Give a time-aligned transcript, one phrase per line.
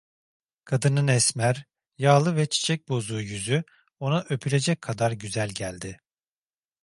[0.65, 1.65] Kadının esmer,
[1.97, 3.63] yağlı ve çiçekbozuğu yüzü
[3.99, 5.99] ona öpülecek kadar güzel geldi.